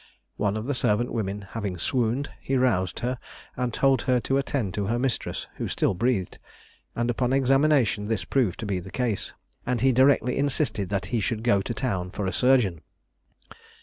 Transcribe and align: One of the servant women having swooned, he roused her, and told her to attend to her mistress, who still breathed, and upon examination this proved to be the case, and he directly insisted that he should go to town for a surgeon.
One 0.37 0.57
of 0.57 0.65
the 0.65 0.73
servant 0.73 1.13
women 1.13 1.43
having 1.51 1.77
swooned, 1.77 2.31
he 2.39 2.55
roused 2.55 3.01
her, 3.01 3.19
and 3.55 3.71
told 3.71 4.01
her 4.01 4.19
to 4.21 4.39
attend 4.39 4.73
to 4.73 4.85
her 4.87 4.97
mistress, 4.97 5.45
who 5.57 5.67
still 5.67 5.93
breathed, 5.93 6.39
and 6.95 7.11
upon 7.11 7.31
examination 7.33 8.07
this 8.07 8.25
proved 8.25 8.59
to 8.61 8.65
be 8.65 8.79
the 8.79 8.89
case, 8.89 9.35
and 9.63 9.81
he 9.81 9.91
directly 9.91 10.39
insisted 10.39 10.89
that 10.89 11.05
he 11.13 11.19
should 11.19 11.43
go 11.43 11.61
to 11.61 11.75
town 11.75 12.09
for 12.09 12.25
a 12.25 12.33
surgeon. 12.33 12.81